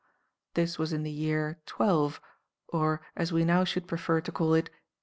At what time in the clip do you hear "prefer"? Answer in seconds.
3.87-4.19